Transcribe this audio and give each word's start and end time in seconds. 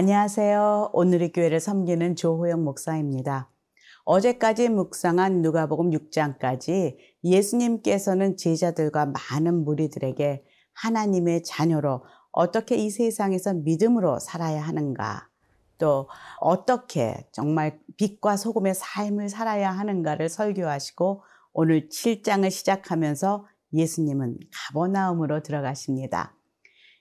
안녕하세요. 0.00 0.90
오늘의 0.92 1.32
교회를 1.32 1.58
섬기는 1.58 2.14
조호영 2.14 2.62
목사입니다. 2.62 3.50
어제까지 4.04 4.68
묵상한 4.68 5.42
누가복음 5.42 5.90
6장까지 5.90 6.96
예수님께서는 7.24 8.36
제자들과 8.36 9.06
많은 9.06 9.64
무리들에게 9.64 10.44
하나님의 10.72 11.42
자녀로 11.42 12.04
어떻게 12.30 12.76
이 12.76 12.90
세상에서 12.90 13.54
믿음으로 13.54 14.20
살아야 14.20 14.62
하는가, 14.62 15.26
또 15.78 16.08
어떻게 16.38 17.26
정말 17.32 17.80
빛과 17.96 18.36
소금의 18.36 18.76
삶을 18.76 19.28
살아야 19.28 19.72
하는가를 19.72 20.28
설교하시고 20.28 21.24
오늘 21.52 21.88
7장을 21.88 22.48
시작하면서 22.48 23.48
예수님은 23.72 24.38
가버나움으로 24.52 25.42
들어가십니다. 25.42 26.37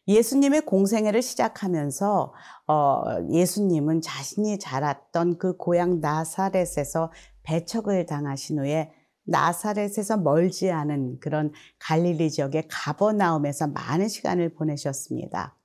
예수님의 0.07 0.61
공생애를 0.61 1.21
시작하면서 1.21 2.33
어, 2.67 3.03
예수님은 3.29 4.01
자신이 4.01 4.57
자랐던 4.57 5.37
그 5.37 5.57
고향 5.57 5.99
나사렛에서 5.99 7.11
배척을 7.43 8.05
당하신 8.05 8.59
후에 8.59 8.91
나사렛에서 9.25 10.17
멀지 10.17 10.71
않은 10.71 11.19
그런 11.19 11.51
갈릴리 11.79 12.31
지역의 12.31 12.69
가버나움에서 12.69 13.67
많은 13.67 14.07
시간을 14.07 14.53
보내셨습니다. 14.53 15.57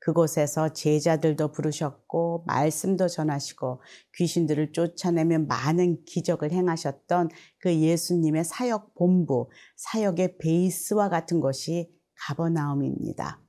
그곳에서 0.00 0.72
제자들도 0.72 1.52
부르셨고 1.52 2.44
말씀도 2.46 3.08
전하시고 3.08 3.82
귀신들을 4.14 4.72
쫓아내며 4.72 5.40
많은 5.40 6.04
기적을 6.06 6.52
행하셨던 6.52 7.28
그 7.58 7.74
예수님의 7.74 8.44
사역 8.44 8.94
본부, 8.94 9.50
사역의 9.76 10.38
베이스와 10.38 11.10
같은 11.10 11.40
것이 11.40 11.90
가버나움입니다. 12.14 13.42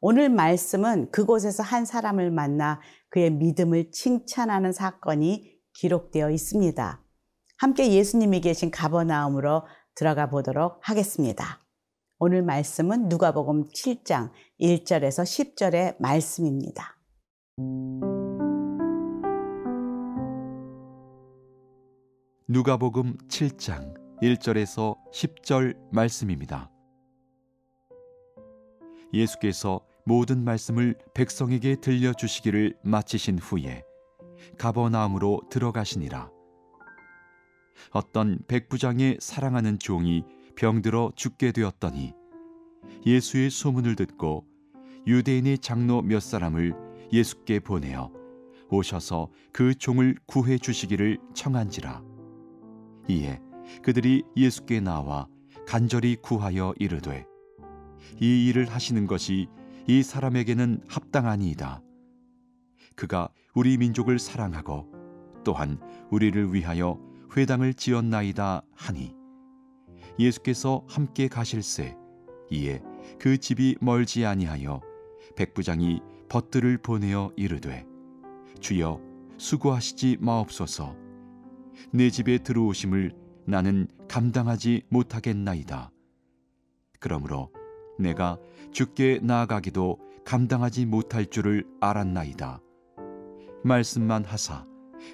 오늘 0.00 0.28
말씀은 0.28 1.10
그곳에서 1.10 1.62
한 1.62 1.84
사람을 1.84 2.30
만나 2.30 2.80
그의 3.08 3.30
믿음을 3.30 3.90
칭찬하는 3.90 4.72
사건이 4.72 5.56
기록되어 5.72 6.30
있습니다. 6.30 7.02
함께 7.58 7.92
예수님이 7.92 8.40
계신 8.40 8.70
가버나움으로 8.70 9.62
들어가 9.94 10.28
보도록 10.28 10.78
하겠습니다. 10.82 11.60
오늘 12.18 12.42
말씀은 12.42 13.08
누가복음 13.08 13.68
7장 13.68 14.30
1절에서 14.60 15.24
10절의 15.24 15.96
말씀입니다. 15.98 16.96
누가복음 22.48 23.16
7장 23.28 23.94
1절에서 24.22 24.96
10절 25.12 25.76
말씀입니다. 25.90 26.75
예수께서 29.16 29.80
모든 30.04 30.44
말씀을 30.44 30.94
백성에게 31.14 31.76
들려주시기를 31.76 32.76
마치신 32.82 33.38
후에 33.38 33.82
가버나움으로 34.58 35.42
들어가시니라. 35.50 36.30
어떤 37.90 38.38
백부장의 38.46 39.18
사랑하는 39.20 39.78
종이 39.78 40.24
병들어 40.54 41.12
죽게 41.16 41.52
되었더니 41.52 42.12
예수의 43.04 43.50
소문을 43.50 43.96
듣고 43.96 44.46
유대인의 45.06 45.58
장로 45.58 46.02
몇 46.02 46.20
사람을 46.20 46.74
예수께 47.12 47.60
보내어 47.60 48.10
오셔서 48.70 49.28
그 49.52 49.74
종을 49.74 50.16
구해 50.26 50.58
주시기를 50.58 51.18
청한지라. 51.34 52.02
이에 53.08 53.40
그들이 53.82 54.24
예수께 54.36 54.80
나와 54.80 55.28
간절히 55.66 56.16
구하여 56.16 56.74
이르되 56.78 57.24
이 58.20 58.46
일을 58.48 58.70
하시는 58.70 59.06
것이 59.06 59.48
이 59.86 60.02
사람에게는 60.02 60.82
합당하니이다. 60.88 61.82
그가 62.96 63.28
우리 63.54 63.76
민족을 63.76 64.18
사랑하고 64.18 64.90
또한 65.44 65.78
우리를 66.10 66.52
위하여 66.52 66.98
회당을 67.36 67.74
지었나이다 67.74 68.62
하니 68.74 69.14
예수께서 70.18 70.82
함께 70.88 71.28
가실세 71.28 71.96
이에 72.50 72.82
그 73.18 73.38
집이 73.38 73.76
멀지 73.80 74.24
아니하여 74.24 74.80
백부장이 75.36 76.00
벗들을 76.28 76.78
보내어 76.78 77.32
이르되 77.36 77.86
주여 78.60 79.00
수고하시지 79.36 80.16
마옵소서 80.20 80.96
내 81.92 82.10
집에 82.10 82.38
들어오심을 82.38 83.12
나는 83.44 83.86
감당하지 84.08 84.84
못하겠나이다 84.88 85.92
그러므로 86.98 87.52
내가 87.98 88.38
죽게 88.72 89.20
나아가기도 89.22 89.98
감당하지 90.24 90.86
못할 90.86 91.26
줄을 91.26 91.64
알았나이다. 91.80 92.60
말씀만 93.64 94.24
하사 94.24 94.66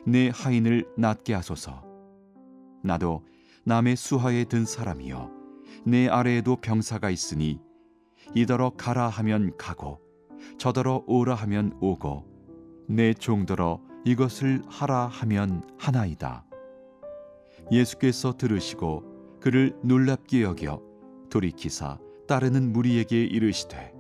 내 0.06 0.30
하인을 0.32 0.86
낫게 0.96 1.34
하소서. 1.34 1.84
나도 2.82 3.24
남의 3.64 3.96
수하에 3.96 4.44
든 4.44 4.64
사람이여 4.64 5.30
내 5.84 6.08
아래에도 6.08 6.56
병사가 6.56 7.10
있으니 7.10 7.60
이더러 8.34 8.70
가라 8.70 9.08
하면 9.08 9.56
가고 9.56 10.00
저더러 10.58 11.04
오라 11.06 11.34
하면 11.34 11.76
오고 11.80 12.26
내 12.88 13.14
종더러 13.14 13.80
이것을 14.04 14.62
하라 14.66 15.06
하면 15.06 15.62
하나이다. 15.78 16.44
예수께서 17.70 18.36
들으시고 18.36 19.38
그를 19.40 19.76
놀랍게 19.82 20.42
여겨 20.42 20.82
돌이키사 21.30 21.98
따르는 22.26 22.72
무리에게 22.72 23.22
이르시되 23.24 23.92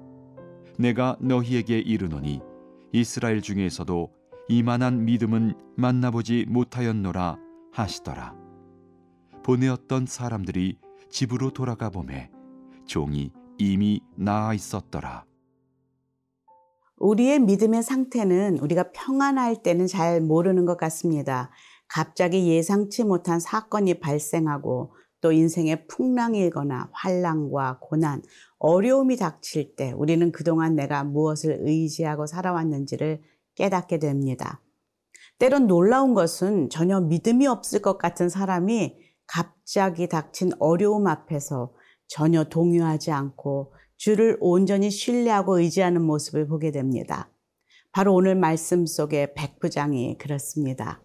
내가 0.78 1.16
너희에게 1.20 1.78
이르노니 1.78 2.40
이스라엘 2.92 3.42
중에서도 3.42 4.10
이만한 4.48 5.04
믿음은 5.04 5.54
만나보지 5.76 6.46
못하였노라 6.48 7.38
하시더라 7.72 8.34
보내었던 9.44 10.06
사람들이 10.06 10.78
집으로 11.10 11.50
돌아가 11.50 11.90
보매 11.90 12.30
종이 12.86 13.32
이미 13.58 14.00
나아 14.16 14.54
있었더라. 14.54 15.24
우리의 16.98 17.40
믿음의 17.40 17.82
상태는 17.82 18.58
우리가 18.58 18.92
평안할 18.92 19.62
때는 19.62 19.86
잘 19.86 20.20
모르는 20.20 20.66
것 20.66 20.76
같습니다. 20.76 21.50
갑자기 21.88 22.48
예상치 22.48 23.04
못한 23.04 23.40
사건이 23.40 24.00
발생하고 24.00 24.94
또 25.22 25.32
인생의 25.32 25.86
풍랑이 25.86 26.38
일거나 26.40 26.90
환란과 26.92 27.78
고난, 27.80 28.22
어려움이 28.58 29.16
닥칠 29.16 29.76
때 29.76 29.92
우리는 29.92 30.30
그동안 30.32 30.76
내가 30.76 31.04
무엇을 31.04 31.60
의지하고 31.62 32.26
살아왔는지를 32.26 33.22
깨닫게 33.54 33.98
됩니다. 33.98 34.60
때론 35.38 35.66
놀라운 35.66 36.12
것은 36.12 36.68
전혀 36.68 37.00
믿음이 37.00 37.46
없을 37.46 37.80
것 37.80 37.98
같은 37.98 38.28
사람이 38.28 38.98
갑자기 39.26 40.08
닥친 40.08 40.50
어려움 40.58 41.06
앞에서 41.06 41.72
전혀 42.08 42.44
동요하지 42.44 43.12
않고 43.12 43.72
주를 43.96 44.36
온전히 44.40 44.90
신뢰하고 44.90 45.60
의지하는 45.60 46.02
모습을 46.02 46.48
보게 46.48 46.72
됩니다. 46.72 47.30
바로 47.92 48.14
오늘 48.14 48.34
말씀 48.34 48.86
속에 48.86 49.34
백부장이 49.34 50.18
그렇습니다. 50.18 51.00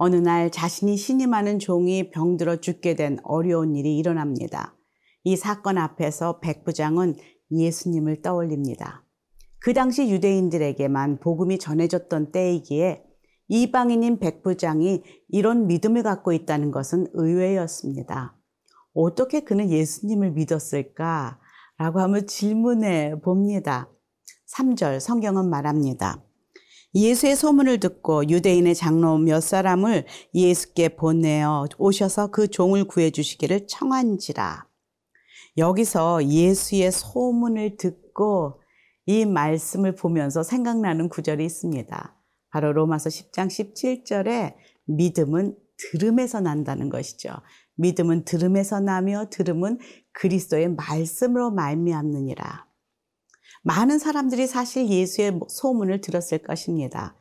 어느 0.00 0.14
날 0.14 0.50
자신이 0.52 0.96
신임하는 0.96 1.58
종이 1.58 2.10
병들어 2.10 2.56
죽게 2.60 2.94
된 2.94 3.18
어려운 3.24 3.74
일이 3.74 3.98
일어납니다. 3.98 4.76
이 5.24 5.36
사건 5.36 5.76
앞에서 5.76 6.38
백부장은 6.38 7.16
예수님을 7.50 8.22
떠올립니다. 8.22 9.04
그 9.58 9.74
당시 9.74 10.08
유대인들에게만 10.08 11.18
복음이 11.18 11.58
전해졌던 11.58 12.30
때이기에 12.30 13.02
이방인인 13.48 14.20
백부장이 14.20 15.02
이런 15.30 15.66
믿음을 15.66 16.04
갖고 16.04 16.32
있다는 16.32 16.70
것은 16.70 17.08
의외였습니다. 17.14 18.36
어떻게 18.94 19.40
그는 19.40 19.68
예수님을 19.68 20.30
믿었을까? 20.30 21.40
라고 21.76 21.98
하면 22.00 22.26
질문해 22.28 23.20
봅니다. 23.20 23.90
3절 24.54 25.00
성경은 25.00 25.50
말합니다. 25.50 26.22
예수의 26.94 27.36
소문을 27.36 27.80
듣고 27.80 28.28
유대인의 28.28 28.74
장로 28.74 29.18
몇 29.18 29.40
사람을 29.40 30.06
예수께 30.34 30.90
보내어 30.90 31.66
오셔서 31.76 32.30
그 32.30 32.48
종을 32.48 32.84
구해 32.84 33.10
주시기를 33.10 33.66
청한지라. 33.66 34.66
여기서 35.58 36.24
예수의 36.26 36.92
소문을 36.92 37.76
듣고 37.76 38.62
이 39.06 39.26
말씀을 39.26 39.94
보면서 39.94 40.42
생각나는 40.42 41.08
구절이 41.08 41.44
있습니다. 41.44 42.14
바로 42.50 42.72
로마서 42.72 43.10
10장 43.10 43.48
17절에 43.48 44.54
믿음은 44.86 45.56
들음에서 45.76 46.40
난다는 46.40 46.88
것이죠. 46.88 47.30
믿음은 47.76 48.24
들음에서 48.24 48.80
나며 48.80 49.26
들음은 49.30 49.78
그리스도의 50.12 50.74
말씀으로 50.74 51.50
말미암느니라. 51.50 52.67
많은 53.68 53.98
사람들이 53.98 54.46
사실 54.46 54.88
예수의 54.88 55.40
소문을 55.46 56.00
들었을 56.00 56.38
것입니다. 56.38 57.14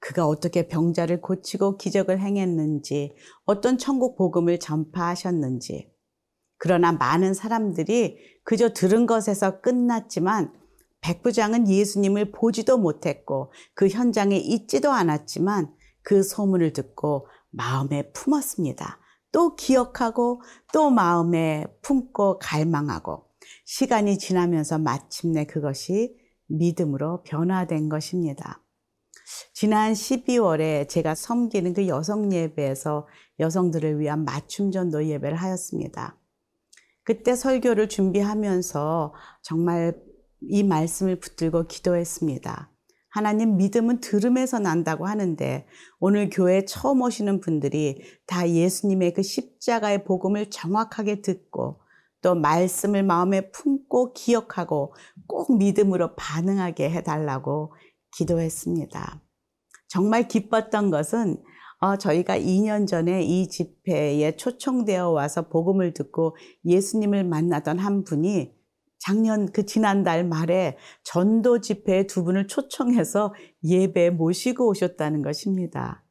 그가 0.00 0.26
어떻게 0.26 0.66
병자를 0.66 1.20
고치고 1.20 1.78
기적을 1.78 2.18
행했는지, 2.18 3.14
어떤 3.44 3.78
천국 3.78 4.16
복음을 4.16 4.58
전파하셨는지. 4.58 5.92
그러나 6.58 6.90
많은 6.90 7.34
사람들이 7.34 8.18
그저 8.42 8.72
들은 8.72 9.06
것에서 9.06 9.60
끝났지만 9.60 10.52
백부장은 11.02 11.68
예수님을 11.68 12.32
보지도 12.32 12.78
못했고 12.78 13.52
그 13.74 13.86
현장에 13.86 14.36
있지도 14.36 14.90
않았지만 14.90 15.72
그 16.02 16.24
소문을 16.24 16.72
듣고 16.72 17.28
마음에 17.50 18.10
품었습니다. 18.10 18.98
또 19.30 19.54
기억하고 19.54 20.42
또 20.72 20.90
마음에 20.90 21.64
품고 21.80 22.40
갈망하고 22.40 23.31
시간이 23.64 24.18
지나면서 24.18 24.78
마침내 24.78 25.44
그것이 25.44 26.16
믿음으로 26.46 27.22
변화된 27.22 27.88
것입니다. 27.88 28.62
지난 29.54 29.92
12월에 29.92 30.88
제가 30.88 31.14
섬기는 31.14 31.72
그 31.74 31.88
여성 31.88 32.32
예배에서 32.32 33.06
여성들을 33.38 34.00
위한 34.00 34.24
맞춤 34.24 34.70
전도 34.70 35.06
예배를 35.06 35.36
하였습니다. 35.36 36.18
그때 37.04 37.34
설교를 37.34 37.88
준비하면서 37.88 39.14
정말 39.42 40.00
이 40.40 40.62
말씀을 40.62 41.18
붙들고 41.18 41.66
기도했습니다. 41.66 42.70
하나님 43.08 43.58
믿음은 43.58 44.00
들음에서 44.00 44.58
난다고 44.58 45.06
하는데 45.06 45.66
오늘 46.00 46.30
교회 46.30 46.64
처음 46.64 47.02
오시는 47.02 47.40
분들이 47.40 48.00
다 48.26 48.48
예수님의 48.48 49.12
그 49.12 49.22
십자가의 49.22 50.04
복음을 50.04 50.48
정확하게 50.48 51.20
듣고 51.20 51.81
또 52.22 52.34
말씀을 52.34 53.02
마음에 53.02 53.50
품고 53.50 54.12
기억하고 54.14 54.94
꼭 55.26 55.58
믿음으로 55.58 56.14
반응하게 56.14 56.90
해달라고 56.90 57.74
기도했습니다. 58.16 59.20
정말 59.88 60.28
기뻤던 60.28 60.90
것은 60.90 61.42
어, 61.80 61.96
저희가 61.96 62.38
2년 62.38 62.86
전에 62.86 63.24
이 63.24 63.48
집회에 63.48 64.36
초청되어 64.36 65.10
와서 65.10 65.48
복음을 65.48 65.92
듣고 65.92 66.36
예수님을 66.64 67.24
만나던 67.24 67.80
한 67.80 68.04
분이 68.04 68.54
작년 68.98 69.50
그 69.50 69.66
지난달 69.66 70.24
말에 70.24 70.78
전도 71.02 71.60
집회에 71.60 72.06
두 72.06 72.22
분을 72.22 72.46
초청해서 72.46 73.34
예배 73.64 74.10
모시고 74.10 74.68
오셨다는 74.68 75.22
것입니다. 75.22 76.01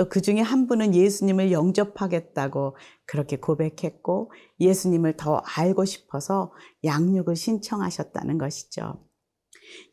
또 0.00 0.08
그 0.08 0.22
중에 0.22 0.40
한 0.40 0.66
분은 0.66 0.94
예수님을 0.94 1.52
영접하겠다고 1.52 2.74
그렇게 3.04 3.36
고백했고 3.36 4.32
예수님을 4.58 5.18
더 5.18 5.42
알고 5.44 5.84
싶어서 5.84 6.54
양육을 6.84 7.36
신청하셨다는 7.36 8.38
것이죠. 8.38 9.04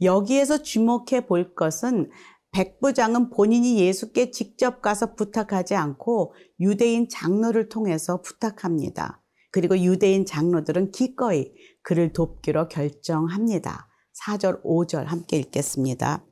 여기에서 0.02 0.64
주목해 0.64 1.28
볼 1.28 1.54
것은 1.56 2.10
백부장은 2.52 3.32
본인이 3.32 3.82
예수께 3.82 4.32
직접 4.32 4.82
가서 4.82 5.14
부탁하지 5.16 5.76
않고 5.76 6.34
유대인 6.62 7.10
장로를 7.10 7.68
통해서 7.68 8.22
부탁합니다. 8.22 9.22
그리고 9.52 9.78
유대인 9.78 10.26
장로들은 10.26 10.92
기꺼이 10.92 11.52
그를 11.84 12.14
돕기로 12.14 12.70
결정합니다. 12.70 13.90
4절, 14.26 14.64
5절 14.64 15.04
함께 15.04 15.36
읽겠습니다. 15.36 16.24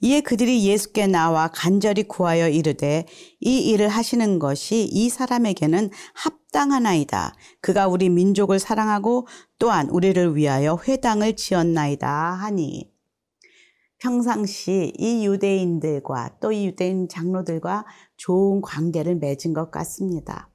이에 0.00 0.20
그들이 0.20 0.64
예수께 0.66 1.06
나와 1.06 1.48
간절히 1.48 2.02
구하여 2.04 2.48
이르되 2.48 3.06
이 3.40 3.70
일을 3.70 3.88
하시는 3.88 4.38
것이 4.38 4.84
이 4.84 5.08
사람에게는 5.08 5.90
합당하나이다. 6.14 7.34
그가 7.60 7.88
우리 7.88 8.08
민족을 8.08 8.58
사랑하고 8.58 9.26
또한 9.58 9.88
우리를 9.88 10.36
위하여 10.36 10.78
회당을 10.86 11.36
지었나이다 11.36 12.08
하니 12.08 12.92
평상시 13.98 14.92
이 14.98 15.24
유대인들과 15.26 16.38
또 16.40 16.52
이 16.52 16.66
유대인 16.66 17.08
장로들과 17.08 17.86
좋은 18.16 18.60
관계를 18.60 19.14
맺은 19.16 19.52
것 19.54 19.70
같습니다. 19.70 20.50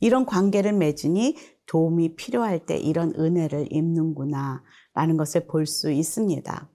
이런 0.00 0.24
관계를 0.26 0.72
맺으니 0.72 1.36
도움이 1.66 2.16
필요할 2.16 2.66
때 2.66 2.76
이런 2.76 3.12
은혜를 3.18 3.68
입는구나 3.70 4.62
라는 4.94 5.16
것을 5.16 5.46
볼 5.46 5.66
수 5.66 5.90
있습니다. 5.90 6.71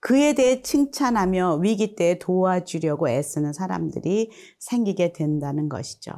그에 0.00 0.34
대해 0.34 0.62
칭찬하며 0.62 1.56
위기 1.62 1.94
때 1.94 2.18
도와주려고 2.18 3.08
애쓰는 3.08 3.52
사람들이 3.52 4.30
생기게 4.58 5.12
된다는 5.12 5.68
것이죠. 5.68 6.12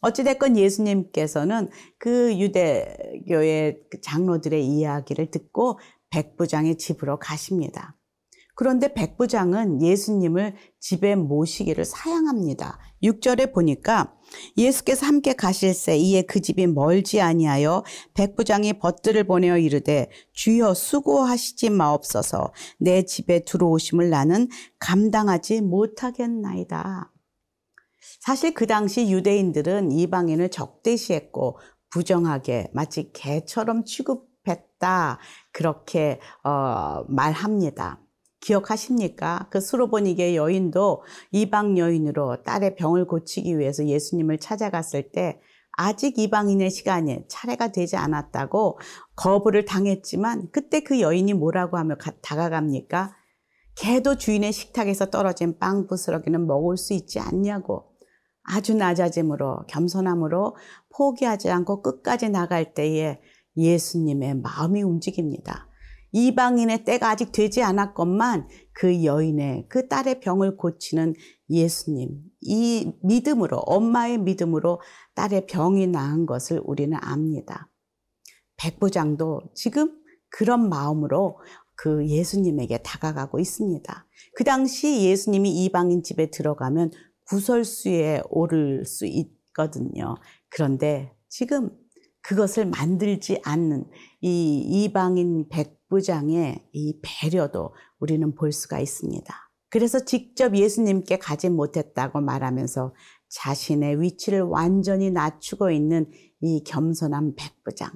어찌됐건 0.00 0.56
예수님께서는 0.56 1.70
그 1.98 2.36
유대교의 2.38 3.82
그 3.90 4.00
장로들의 4.00 4.66
이야기를 4.66 5.30
듣고 5.30 5.78
백부장의 6.10 6.76
집으로 6.76 7.18
가십니다. 7.18 7.96
그런데 8.54 8.92
백부장은 8.92 9.80
예수님을 9.82 10.54
집에 10.78 11.14
모시기를 11.14 11.84
사양합니다. 11.84 12.78
6절에 13.02 13.52
보니까 13.52 14.14
예수께서 14.56 15.06
함께 15.06 15.32
가실새 15.32 15.96
이에 15.96 16.22
그 16.22 16.40
집이 16.40 16.66
멀지 16.66 17.20
아니하여 17.20 17.84
백부장이 18.14 18.74
벗들을 18.74 19.24
보내어 19.24 19.58
이르되 19.58 20.08
주여 20.32 20.74
수고하시지 20.74 21.70
마옵소서 21.70 22.52
내 22.78 23.04
집에 23.04 23.44
들어오심을 23.44 24.10
나는 24.10 24.48
감당하지 24.78 25.60
못하겠나이다. 25.62 27.12
사실 28.20 28.54
그 28.54 28.66
당시 28.66 29.10
유대인들은 29.10 29.92
이방인을 29.92 30.50
적대시했고 30.50 31.58
부정하게 31.90 32.68
마치 32.72 33.12
개처럼 33.12 33.84
취급했다 33.84 35.18
그렇게 35.52 36.18
어, 36.42 37.04
말합니다. 37.08 38.01
기억하십니까? 38.42 39.46
그 39.50 39.60
수로보니게 39.60 40.36
여인도 40.36 41.02
이방 41.30 41.78
여인으로 41.78 42.42
딸의 42.42 42.74
병을 42.76 43.06
고치기 43.06 43.58
위해서 43.58 43.86
예수님을 43.86 44.38
찾아갔을 44.38 45.12
때 45.12 45.40
아직 45.72 46.18
이방인의 46.18 46.70
시간에 46.70 47.24
차례가 47.28 47.72
되지 47.72 47.96
않았다고 47.96 48.78
거부를 49.16 49.64
당했지만 49.64 50.48
그때 50.52 50.80
그 50.80 51.00
여인이 51.00 51.32
뭐라고 51.32 51.78
하며 51.78 51.96
다가갑니까? 52.20 53.16
개도 53.74 54.16
주인의 54.16 54.52
식탁에서 54.52 55.06
떨어진 55.06 55.58
빵 55.58 55.86
부스러기는 55.86 56.46
먹을 56.46 56.76
수 56.76 56.92
있지 56.92 57.18
않냐고 57.20 57.92
아주 58.42 58.74
낮아짐으로 58.74 59.64
겸손함으로 59.68 60.56
포기하지 60.94 61.50
않고 61.50 61.80
끝까지 61.80 62.28
나갈 62.28 62.74
때에 62.74 63.20
예수님의 63.56 64.34
마음이 64.36 64.82
움직입니다. 64.82 65.68
이방인의 66.12 66.84
때가 66.84 67.10
아직 67.10 67.32
되지 67.32 67.62
않았건만 67.62 68.48
그 68.72 69.04
여인의 69.04 69.66
그 69.68 69.88
딸의 69.88 70.20
병을 70.20 70.56
고치는 70.56 71.14
예수님 71.50 72.22
이 72.40 72.92
믿음으로 73.02 73.58
엄마의 73.58 74.18
믿음으로 74.18 74.80
딸의 75.14 75.46
병이 75.46 75.86
나은 75.88 76.26
것을 76.26 76.60
우리는 76.64 76.96
압니다. 77.00 77.70
백부장도 78.56 79.40
지금 79.54 79.98
그런 80.28 80.68
마음으로 80.68 81.38
그 81.74 82.06
예수님에게 82.06 82.78
다가가고 82.78 83.40
있습니다. 83.40 84.06
그 84.34 84.44
당시 84.44 85.04
예수님이 85.04 85.64
이방인 85.64 86.02
집에 86.02 86.30
들어가면 86.30 86.90
구설수에 87.28 88.22
오를 88.28 88.84
수 88.84 89.06
있거든요. 89.06 90.16
그런데 90.48 91.12
지금 91.28 91.70
그것을 92.20 92.66
만들지 92.66 93.40
않는 93.44 93.84
이 94.20 94.58
이방인 94.84 95.48
백 95.48 95.81
부장의 95.92 96.70
이 96.72 96.98
배려도 97.02 97.74
우리는 98.00 98.34
볼 98.34 98.50
수가 98.50 98.80
있습니다. 98.80 99.50
그래서 99.68 100.06
직접 100.06 100.56
예수님께 100.56 101.18
가지 101.18 101.50
못했다고 101.50 102.22
말하면서 102.22 102.94
자신의 103.28 104.00
위치를 104.00 104.40
완전히 104.40 105.10
낮추고 105.10 105.70
있는 105.70 106.10
이 106.40 106.64
겸손한 106.64 107.34
백부장. 107.36 107.90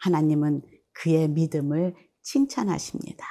하나님은 0.00 0.62
그의 0.94 1.28
믿음을 1.28 1.94
칭찬하십니다. 2.22 3.24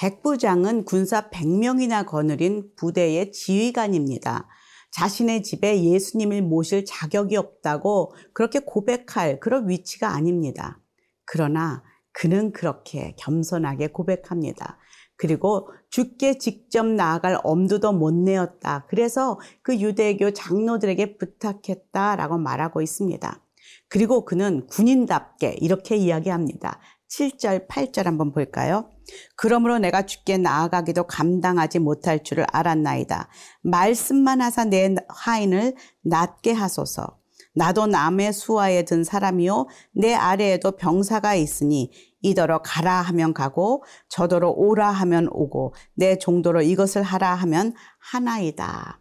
백부장은 0.00 0.86
군사 0.86 1.28
100명이나 1.28 2.06
거느린 2.06 2.70
부대의 2.74 3.32
지휘관입니다. 3.32 4.48
자신의 4.92 5.42
집에 5.42 5.84
예수님을 5.84 6.40
모실 6.40 6.86
자격이 6.86 7.36
없다고 7.36 8.14
그렇게 8.32 8.60
고백할 8.60 9.40
그런 9.40 9.68
위치가 9.68 10.14
아닙니다. 10.14 10.80
그러나 11.26 11.82
그는 12.12 12.50
그렇게 12.52 13.14
겸손하게 13.18 13.88
고백합니다. 13.88 14.78
그리고 15.16 15.68
죽게 15.90 16.38
직접 16.38 16.86
나아갈 16.86 17.38
엄두도 17.44 17.92
못 17.92 18.14
내었다. 18.14 18.86
그래서 18.88 19.38
그 19.60 19.78
유대교 19.78 20.30
장로들에게 20.30 21.18
부탁했다라고 21.18 22.38
말하고 22.38 22.80
있습니다. 22.80 23.44
그리고 23.88 24.24
그는 24.24 24.66
군인답게 24.66 25.58
이렇게 25.60 25.96
이야기합니다. 25.96 26.80
7절, 27.10 27.68
8절 27.68 28.04
한번 28.04 28.32
볼까요? 28.32 28.88
그러므로 29.36 29.78
내가 29.78 30.06
죽게 30.06 30.38
나아가기도 30.38 31.04
감당하지 31.04 31.78
못할 31.78 32.22
줄을 32.22 32.44
알았나이다. 32.52 33.28
말씀만 33.62 34.40
하사 34.40 34.64
내 34.64 34.94
하인을 35.08 35.74
낫게 36.02 36.52
하소서. 36.52 37.18
나도 37.54 37.86
남의 37.86 38.32
수하에 38.32 38.84
든 38.84 39.02
사람이요 39.02 39.66
내 39.92 40.14
아래에도 40.14 40.72
병사가 40.72 41.34
있으니 41.34 41.90
이더러 42.22 42.62
가라 42.62 43.00
하면 43.02 43.34
가고 43.34 43.82
저더러 44.08 44.50
오라 44.50 44.90
하면 44.90 45.28
오고 45.30 45.74
내 45.94 46.16
종도로 46.16 46.62
이것을 46.62 47.02
하라 47.02 47.34
하면 47.34 47.74
하나이다. 47.98 49.00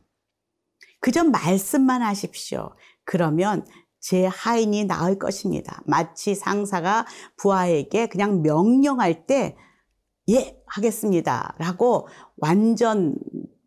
그저 0.99 1.23
말씀만 1.23 2.01
하십시오. 2.01 2.71
그러면 3.05 3.65
제 3.99 4.25
하인이 4.25 4.85
나을 4.85 5.19
것입니다. 5.19 5.81
마치 5.85 6.33
상사가 6.35 7.05
부하에게 7.37 8.07
그냥 8.07 8.41
명령할 8.41 9.25
때, 9.25 9.57
예, 10.29 10.61
하겠습니다. 10.67 11.55
라고 11.57 12.07
완전 12.37 13.15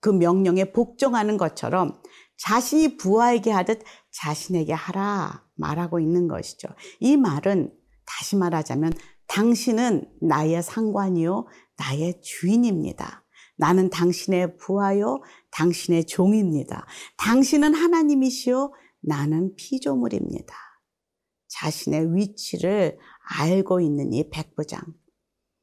그 0.00 0.08
명령에 0.08 0.72
복종하는 0.72 1.36
것처럼 1.36 2.00
자신이 2.36 2.96
부하에게 2.96 3.50
하듯 3.50 3.82
자신에게 4.10 4.72
하라 4.72 5.44
말하고 5.54 6.00
있는 6.00 6.28
것이죠. 6.28 6.68
이 7.00 7.16
말은 7.16 7.72
다시 8.04 8.36
말하자면 8.36 8.92
당신은 9.28 10.04
나의 10.20 10.62
상관이요, 10.62 11.46
나의 11.78 12.20
주인입니다. 12.20 13.24
나는 13.56 13.90
당신의 13.90 14.56
부하요, 14.56 15.22
당신의 15.52 16.06
종입니다. 16.06 16.86
당신은 17.16 17.74
하나님이시요, 17.74 18.72
나는 19.00 19.54
피조물입니다. 19.56 20.54
자신의 21.48 22.14
위치를 22.14 22.98
알고 23.38 23.80
있는 23.80 24.12
이 24.12 24.28
백부장. 24.30 24.82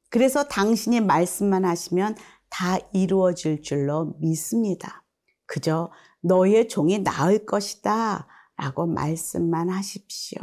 그래서 0.09 0.43
당신이 0.43 1.01
말씀만 1.01 1.65
하시면 1.65 2.15
다 2.49 2.77
이루어질 2.93 3.61
줄로 3.61 4.15
믿습니다. 4.19 5.03
그저 5.45 5.91
너의 6.21 6.67
종이 6.67 6.99
나을 6.99 7.45
것이다 7.45 8.27
라고 8.57 8.87
말씀만 8.87 9.69
하십시오. 9.69 10.41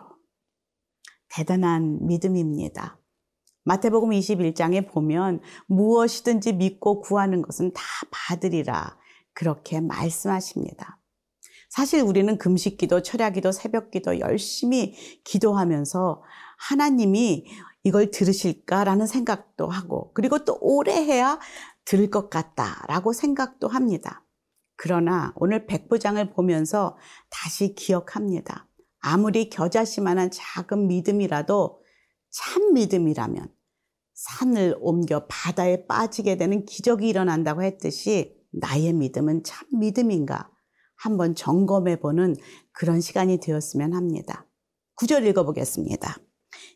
대단한 1.28 2.06
믿음입니다. 2.06 2.99
마태복음 3.64 4.11
21장에 4.11 4.88
보면 4.88 5.40
무엇이든지 5.66 6.54
믿고 6.54 7.00
구하는 7.00 7.42
것은 7.42 7.73
다 7.73 7.82
받으리라 8.11 8.96
그렇게 9.35 9.80
말씀하십니다. 9.80 10.99
사실 11.68 12.00
우리는 12.00 12.38
금식 12.38 12.78
기도, 12.78 13.02
철야 13.02 13.30
기도, 13.30 13.52
새벽 13.52 13.90
기도 13.90 14.18
열심히 14.20 14.94
기도하면서 15.25 16.23
하나님이 16.58 17.46
이걸 17.87 18.11
들으실까라는 18.11 19.07
생각도 19.07 19.69
하고 19.69 20.11
그리고 20.12 20.45
또 20.45 20.59
오래 20.61 20.93
해야 20.93 21.38
들을 21.85 22.11
것 22.11 22.31
같다라고 22.31 23.12
생각도 23.12 23.69
합니다. 23.69 24.25
그러나 24.75 25.33
오늘 25.37 25.66
백부장을 25.66 26.31
보면서 26.31 26.97
다시 27.31 27.76
기억합니다. 27.76 28.69
아무리 28.99 29.50
겨자씨만한 29.50 30.33
작은 30.33 30.88
믿음이라도 30.88 31.81
참 32.31 32.75
믿음이라면 32.75 33.55
산을 34.14 34.78
옮겨 34.81 35.25
바다에 35.28 35.87
빠지게 35.87 36.38
되는 36.38 36.64
기적이 36.64 37.09
일어난다고 37.09 37.62
했듯이 37.62 38.37
나의 38.50 38.95
믿음은 38.95 39.45
참 39.45 39.69
믿음인가 39.78 40.50
한번 40.97 41.37
점검해 41.37 42.00
보는 42.00 42.35
그런 42.73 43.00
시간이 43.00 43.38
되었으면 43.38 43.95
합니다. 43.95 44.45
구절 44.97 45.25
읽어보겠습니다. 45.25 46.25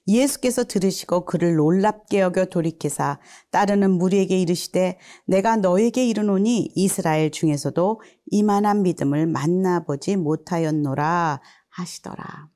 예수께서 0.07 0.65
들으시고 0.65 1.25
그를 1.25 1.57
놀랍게 1.57 2.21
여겨 2.21 2.47
돌이키사 2.47 3.21
따르는 3.51 3.91
무리에게 3.93 4.39
이르시되 4.39 4.99
내가 5.27 5.57
너에게 5.57 6.07
이르노니 6.07 6.73
이스라엘 6.75 7.31
중에서도 7.31 8.01
이만한 8.27 8.83
믿음을 8.83 9.27
만나보지 9.27 10.17
못하였노라 10.17 11.41
하시더라. 11.69 12.51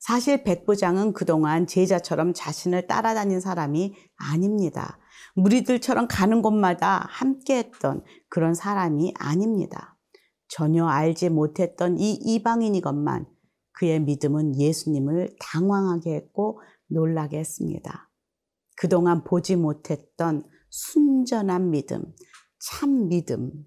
사실 0.00 0.44
백부장은 0.44 1.12
그동안 1.12 1.66
제자처럼 1.66 2.32
자신을 2.32 2.86
따라다닌 2.86 3.40
사람이 3.40 3.94
아닙니다. 4.16 4.98
무리들처럼 5.34 6.08
가는 6.08 6.40
곳마다 6.40 7.06
함께 7.10 7.58
했던 7.58 8.02
그런 8.28 8.54
사람이 8.54 9.14
아닙니다. 9.18 9.96
전혀 10.48 10.86
알지 10.86 11.28
못했던 11.28 11.98
이 11.98 12.12
이방인이건만 12.12 13.26
그의 13.78 14.00
믿음은 14.00 14.58
예수님을 14.58 15.36
당황하게 15.38 16.14
했고 16.14 16.60
놀라게 16.88 17.38
했습니다. 17.38 18.10
그동안 18.76 19.22
보지 19.22 19.54
못했던 19.54 20.44
순전한 20.68 21.70
믿음, 21.70 22.02
참 22.58 23.08
믿음. 23.08 23.66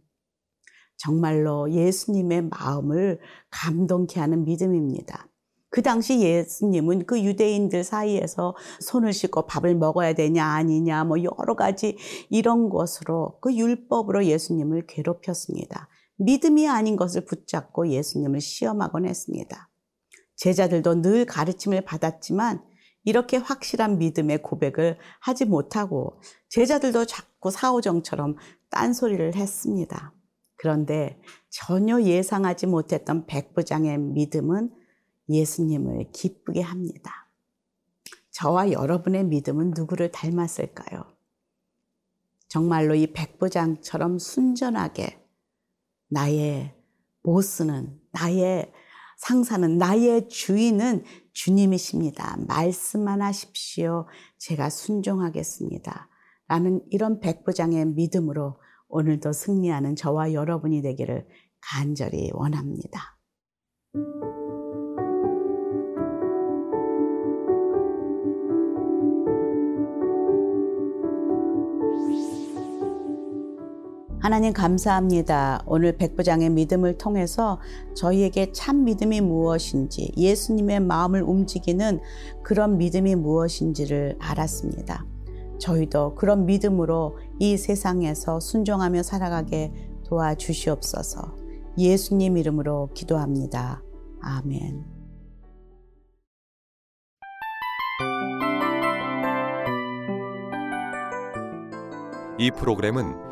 정말로 0.98 1.72
예수님의 1.72 2.50
마음을 2.50 3.20
감동케 3.50 4.20
하는 4.20 4.44
믿음입니다. 4.44 5.28
그 5.70 5.82
당시 5.82 6.20
예수님은 6.20 7.06
그 7.06 7.24
유대인들 7.24 7.86
사이에서 7.86 8.56
손을 8.82 9.14
씻고 9.14 9.48
밥을 9.48 9.76
먹어야 9.76 10.12
되냐 10.14 10.46
아니냐 10.46 11.06
뭐 11.06 11.18
여러 11.24 11.56
가지 11.56 11.98
이런 12.30 12.70
것으로 12.70 13.40
그 13.40 13.56
율법으로 13.56 14.26
예수님을 14.26 14.88
괴롭혔습니다. 14.88 15.88
믿음이 16.18 16.68
아닌 16.68 16.98
것을 16.98 17.24
붙잡고 17.24 17.88
예수님을 17.88 18.42
시험하곤 18.42 19.08
했습니다. 19.08 19.71
제자들도 20.42 21.04
늘 21.04 21.26
가르침을 21.26 21.82
받았지만 21.82 22.66
이렇게 23.04 23.38
확실한 23.38 24.00
믿음의 24.00 24.42
고백을 24.42 24.98
하지 25.20 25.46
못하고 25.46 26.20
제자들도 26.50 27.06
자꾸 27.06 27.52
사오정처럼 27.52 28.38
딴소리를 28.72 29.36
했습니다. 29.36 30.16
그런데 30.56 31.22
전혀 31.52 32.02
예상하지 32.02 32.66
못했던 32.66 33.28
백부장의 33.28 34.00
믿음은 34.00 34.74
예수님을 35.30 36.10
기쁘게 36.12 36.62
합니다. 36.62 37.30
저와 38.32 38.72
여러분의 38.72 39.26
믿음은 39.26 39.74
누구를 39.76 40.12
닮았을까요? 40.12 41.04
정말로 42.48 42.96
이 42.96 43.14
백부장처럼 43.14 44.18
순전하게 44.18 45.24
나의 46.10 46.74
보스는, 47.22 48.02
나의 48.12 48.72
상사는, 49.22 49.78
나의 49.78 50.30
주인은 50.30 51.04
주님이십니다. 51.34 52.38
말씀만 52.48 53.22
하십시오. 53.22 54.08
제가 54.40 54.72
순종하겠습니다. 54.72 56.10
라는 56.48 56.82
이런 56.90 57.20
백부장의 57.20 57.86
믿음으로 57.90 58.60
오늘도 58.90 59.32
승리하는 59.32 59.96
저와 59.96 60.34
여러분이 60.34 60.82
되기를 60.82 61.28
간절히 61.62 62.32
원합니다. 62.34 63.20
하나님 74.22 74.54
감사합니다. 74.54 75.64
오늘 75.66 75.98
백부장의 75.98 76.52
믿음을 76.52 77.00
통해서 77.00 77.60
저희에게 77.96 78.52
참 78.52 78.84
믿음이 78.84 79.20
무엇인지 79.20 80.14
예수님의 80.16 80.82
마음을 80.82 81.24
움직이는 81.24 82.00
그런 82.44 82.78
믿음이 82.78 83.16
무엇인지를 83.16 84.18
알았습니다. 84.20 85.08
저희도 85.58 86.14
그런 86.14 86.46
믿음으로 86.46 87.18
이 87.40 87.58
세상에서 87.58 88.40
순종하며 88.40 89.02
살아가게 89.02 89.74
도와주시옵소서. 90.06 91.36
예수님 91.80 92.38
이름으로 92.38 92.92
기도합니다. 92.94 93.82
아멘. 94.22 94.86
이 102.38 102.52
프로그램은 102.52 103.31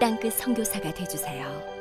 땅끝 0.00 0.32
성교사가 0.32 0.92
되주세요 0.94 1.79